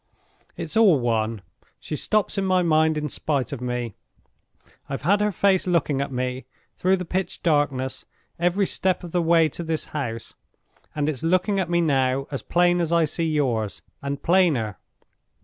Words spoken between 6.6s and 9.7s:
through the pitch darkness, every step of the way to